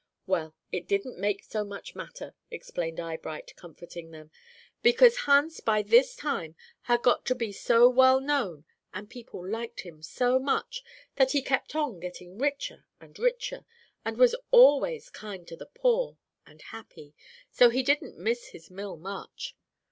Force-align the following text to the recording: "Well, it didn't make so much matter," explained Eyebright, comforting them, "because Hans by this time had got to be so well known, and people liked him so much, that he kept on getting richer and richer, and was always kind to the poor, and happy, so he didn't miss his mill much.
"Well, 0.25 0.55
it 0.71 0.87
didn't 0.87 1.19
make 1.19 1.43
so 1.43 1.63
much 1.63 1.93
matter," 1.93 2.33
explained 2.49 2.99
Eyebright, 2.99 3.55
comforting 3.55 4.09
them, 4.09 4.31
"because 4.81 5.15
Hans 5.29 5.59
by 5.59 5.83
this 5.83 6.15
time 6.15 6.55
had 6.85 7.03
got 7.03 7.23
to 7.27 7.35
be 7.35 7.51
so 7.51 7.87
well 7.87 8.19
known, 8.19 8.65
and 8.95 9.11
people 9.11 9.47
liked 9.47 9.81
him 9.81 10.01
so 10.01 10.39
much, 10.39 10.83
that 11.17 11.33
he 11.33 11.43
kept 11.43 11.75
on 11.75 11.99
getting 11.99 12.39
richer 12.39 12.87
and 12.99 13.19
richer, 13.19 13.63
and 14.03 14.17
was 14.17 14.35
always 14.49 15.11
kind 15.11 15.47
to 15.47 15.55
the 15.55 15.67
poor, 15.67 16.17
and 16.47 16.63
happy, 16.63 17.13
so 17.51 17.69
he 17.69 17.83
didn't 17.83 18.17
miss 18.17 18.47
his 18.47 18.71
mill 18.71 18.97
much. 18.97 19.55